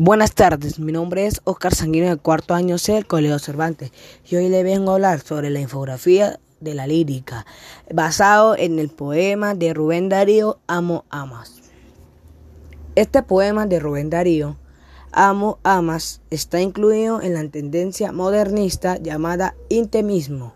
Buenas 0.00 0.32
tardes, 0.32 0.78
mi 0.78 0.92
nombre 0.92 1.26
es 1.26 1.40
Oscar 1.42 1.74
Sanguino 1.74 2.08
de 2.08 2.18
cuarto 2.18 2.54
año 2.54 2.78
C 2.78 2.92
del 2.92 3.08
Colegio 3.08 3.40
Cervantes 3.40 3.90
y 4.30 4.36
hoy 4.36 4.48
le 4.48 4.62
vengo 4.62 4.92
a 4.92 4.94
hablar 4.94 5.18
sobre 5.18 5.50
la 5.50 5.58
infografía 5.58 6.38
de 6.60 6.74
la 6.74 6.86
lírica, 6.86 7.46
basado 7.92 8.56
en 8.56 8.78
el 8.78 8.90
poema 8.90 9.56
de 9.56 9.74
Rubén 9.74 10.08
Darío 10.08 10.60
Amo 10.68 11.04
Amas. 11.10 11.62
Este 12.94 13.24
poema 13.24 13.66
de 13.66 13.80
Rubén 13.80 14.08
Darío 14.08 14.56
Amo 15.10 15.58
Amas 15.64 16.20
está 16.30 16.60
incluido 16.60 17.20
en 17.20 17.34
la 17.34 17.48
tendencia 17.48 18.12
modernista 18.12 18.98
llamada 18.98 19.56
intemismo, 19.68 20.54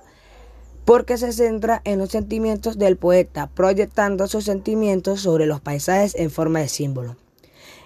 porque 0.85 1.19
se 1.19 1.33
centra 1.33 1.83
en 1.85 1.99
los 1.99 2.11
sentimientos 2.11 2.79
del 2.79 2.97
poeta, 2.97 3.51
proyectando 3.53 4.29
sus 4.29 4.45
sentimientos 4.45 5.23
sobre 5.23 5.47
los 5.47 5.61
paisajes 5.61 6.15
en 6.15 6.31
forma 6.31 6.61
de 6.61 6.69
símbolo. 6.69 7.17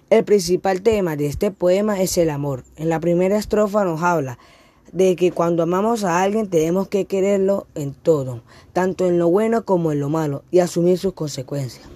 El 0.08 0.22
principal 0.22 0.82
tema 0.82 1.16
de 1.16 1.26
este 1.26 1.50
poema 1.50 2.00
es 2.00 2.16
el 2.16 2.30
amor. 2.30 2.62
En 2.76 2.88
la 2.88 3.00
primera 3.00 3.36
estrofa 3.36 3.84
nos 3.84 4.02
habla 4.04 4.38
de 4.92 5.16
que 5.16 5.32
cuando 5.32 5.64
amamos 5.64 6.04
a 6.04 6.22
alguien 6.22 6.48
tenemos 6.48 6.86
que 6.86 7.06
quererlo 7.06 7.66
en 7.74 7.92
todo, 7.92 8.42
tanto 8.72 9.06
en 9.06 9.18
lo 9.18 9.28
bueno 9.28 9.64
como 9.64 9.90
en 9.90 9.98
lo 9.98 10.08
malo, 10.08 10.44
y 10.52 10.60
asumir 10.60 10.96
sus 10.96 11.14
consecuencias. 11.14 11.88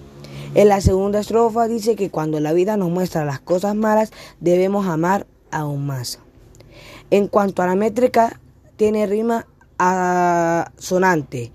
En 0.55 0.67
la 0.67 0.81
segunda 0.81 1.21
estrofa 1.21 1.69
dice 1.69 1.95
que 1.95 2.09
cuando 2.09 2.41
la 2.41 2.51
vida 2.51 2.75
nos 2.75 2.89
muestra 2.89 3.23
las 3.23 3.39
cosas 3.39 3.75
malas, 3.75 4.11
debemos 4.41 4.87
amar 4.87 5.25
aún 5.49 5.85
más. 5.85 6.19
En 7.11 7.29
cuanto 7.29 7.61
a 7.61 7.67
la 7.67 7.75
métrica, 7.75 8.41
tiene 8.75 9.07
rima 9.07 9.47
sonante 10.77 11.53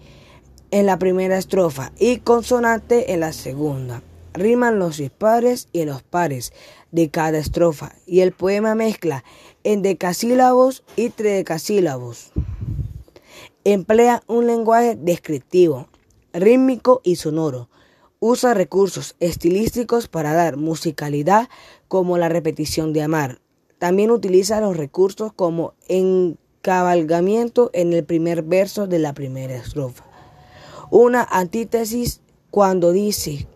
en 0.71 0.87
la 0.87 0.99
primera 0.99 1.37
estrofa 1.37 1.93
y 1.99 2.17
consonante 2.21 3.13
en 3.13 3.21
la 3.21 3.35
segunda 3.35 4.01
riman 4.37 4.79
los 4.79 4.99
dispares 4.99 5.69
y 5.73 5.85
los 5.85 6.03
pares 6.03 6.53
de 6.93 7.11
cada 7.11 7.39
estrofa 7.39 7.95
y 8.07 8.21
el 8.21 8.33
poema 8.33 8.75
mezcla 8.75 9.25
en 9.65 9.83
decasílabos 9.83 10.85
y 10.95 11.11
tridecasílabos. 11.11 12.33
Emplea 13.65 14.23
un 14.29 14.47
lenguaje 14.47 14.97
descriptivo, 14.97 15.89
rítmico 16.33 17.01
y 17.03 17.17
sonoro. 17.17 17.69
Usa 18.21 18.55
recursos 18.55 19.17
estilísticos 19.21 20.09
para 20.09 20.33
dar 20.33 20.57
musicalidad 20.57 21.49
como 21.89 22.17
la 22.17 22.29
repetición 22.29 22.93
de 22.93 23.03
amar. 23.03 23.41
También 23.79 24.11
utiliza 24.11 24.61
los 24.61 24.77
recursos 24.77 25.33
como 25.33 25.75
encabalgamiento 25.89 27.71
en 27.73 27.93
el 27.93 28.05
primer 28.05 28.43
verso 28.43 28.87
de 28.87 28.99
la 28.99 29.13
primera 29.13 29.55
estrofa. 29.55 30.05
Una 30.91 31.25
antítesis 31.25 32.21
cuando 32.51 32.93
dice 32.93 33.47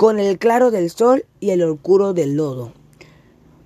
con 0.00 0.18
el 0.18 0.38
claro 0.38 0.70
del 0.70 0.88
sol 0.88 1.26
y 1.40 1.50
el 1.50 1.62
oscuro 1.62 2.14
del 2.14 2.34
lodo. 2.34 2.72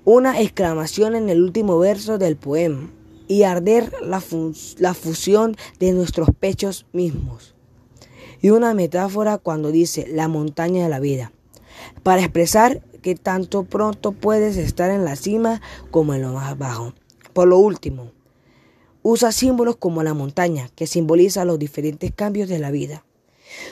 Una 0.05 0.41
exclamación 0.41 1.15
en 1.15 1.29
el 1.29 1.41
último 1.41 1.79
verso 1.79 2.19
del 2.19 2.35
poema 2.35 2.91
y 3.29 3.45
arder 3.45 3.93
la, 4.03 4.21
la 4.79 4.95
fusión 4.95 5.57
de 5.79 5.93
nuestros 5.93 6.31
pechos 6.37 6.87
mismos. 6.93 7.55
Y 8.43 8.51
una 8.51 8.75
metáfora 8.75 9.39
cuando 9.39 9.71
dice 9.71 10.09
la 10.11 10.27
montaña 10.27 10.83
de 10.83 10.89
la 10.89 10.99
vida, 10.99 11.31
para 12.03 12.23
expresar 12.23 12.83
que 13.01 13.15
tanto 13.15 13.63
pronto 13.63 14.11
puedes 14.11 14.57
estar 14.57 14.91
en 14.91 15.05
la 15.05 15.15
cima 15.15 15.63
como 15.93 16.15
en 16.15 16.23
lo 16.23 16.33
más 16.33 16.59
bajo. 16.59 16.95
Por 17.33 17.47
lo 17.47 17.59
último, 17.59 18.11
usa 19.05 19.31
símbolos 19.31 19.77
como 19.77 20.03
la 20.03 20.15
montaña, 20.15 20.69
que 20.75 20.89
simboliza 20.89 21.45
los 21.45 21.61
diferentes 21.61 22.11
cambios 22.13 22.49
de 22.49 22.59
la 22.59 22.73
vida, 22.73 23.05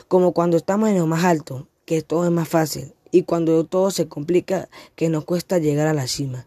como 0.07 0.31
cuando 0.31 0.57
estamos 0.57 0.91
en 0.91 0.99
lo 0.99 1.09
más 1.09 1.25
alto, 1.25 1.67
que 1.85 2.03
todo 2.03 2.25
es 2.25 2.31
más 2.31 2.49
fácil 2.49 2.95
y 3.13 3.23
cuando 3.23 3.65
todo 3.65 3.91
se 3.91 4.09
complica 4.09 4.69
que 4.97 5.09
nos 5.09 5.25
cuesta 5.25 5.59
llegar 5.59 5.87
a 5.87 5.95
la 5.95 6.09
cima. 6.09 6.47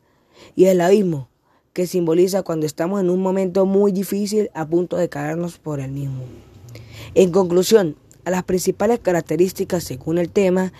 Y 0.55 0.65
el 0.65 0.81
abismo, 0.81 1.29
que 1.71 1.87
simboliza 1.87 2.43
cuando 2.43 2.65
estamos 2.65 2.99
en 2.99 3.09
un 3.09 3.21
momento 3.21 3.65
muy 3.65 3.91
difícil 3.91 4.49
a 4.53 4.65
punto 4.65 4.97
de 4.97 5.07
caernos 5.07 5.59
por 5.59 5.79
el 5.79 5.91
mismo. 5.91 6.23
En 7.13 7.31
conclusión, 7.31 7.95
a 8.25 8.31
las 8.31 8.43
principales 8.43 8.99
características 8.99 9.83
según 9.83 10.17
el 10.17 10.29
tema 10.29 10.73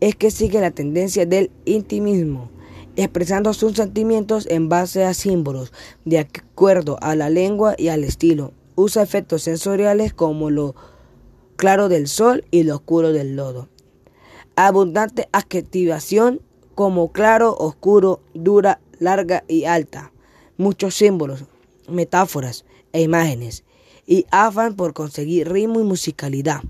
es 0.00 0.16
que 0.16 0.30
sigue 0.30 0.60
la 0.60 0.70
tendencia 0.70 1.26
del 1.26 1.50
intimismo, 1.64 2.50
expresando 2.96 3.52
sus 3.52 3.74
sentimientos 3.76 4.46
en 4.48 4.68
base 4.68 5.04
a 5.04 5.12
símbolos, 5.14 5.72
de 6.04 6.20
acuerdo 6.20 6.96
a 7.02 7.14
la 7.14 7.28
lengua 7.28 7.74
y 7.76 7.88
al 7.88 8.04
estilo. 8.04 8.52
Usa 8.74 9.02
efectos 9.02 9.42
sensoriales 9.42 10.14
como 10.14 10.50
lo 10.50 10.74
claro 11.56 11.88
del 11.88 12.08
sol 12.08 12.44
y 12.50 12.62
lo 12.62 12.76
oscuro 12.76 13.12
del 13.12 13.36
lodo 13.36 13.68
abundante 14.56 15.28
adjetivación 15.32 16.40
como 16.74 17.12
claro, 17.12 17.54
oscuro, 17.56 18.20
dura, 18.34 18.80
larga 18.98 19.44
y 19.48 19.64
alta, 19.64 20.12
muchos 20.56 20.94
símbolos, 20.94 21.44
metáforas 21.88 22.64
e 22.92 23.02
imágenes, 23.02 23.64
y 24.06 24.26
afán 24.30 24.76
por 24.76 24.92
conseguir 24.92 25.50
ritmo 25.50 25.80
y 25.80 25.84
musicalidad, 25.84 26.62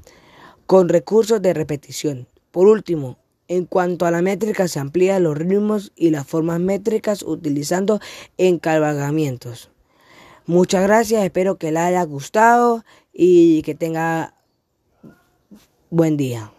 con 0.67 0.89
recursos 0.89 1.41
de 1.43 1.55
repetición. 1.55 2.29
Por 2.51 2.67
último, 2.67 3.19
en 3.49 3.67
cuanto 3.67 4.07
a 4.07 4.11
la 4.11 4.23
métrica, 4.23 4.67
se 4.69 4.81
amplían 4.81 5.23
los 5.23 5.37
ritmos 5.37 5.93
y 5.95 6.11
las 6.11 6.27
formas 6.27 6.59
métricas 6.61 7.23
utilizando 7.23 8.01
encabalgamientos. 8.39 9.71
Muchas 10.47 10.83
gracias, 10.83 11.25
espero 11.25 11.57
que 11.57 11.73
les 11.73 11.83
haya 11.83 12.03
gustado 12.05 12.85
y 13.13 13.63
que 13.63 13.75
tenga 13.75 14.35
buen 15.91 16.17
día. 16.17 16.53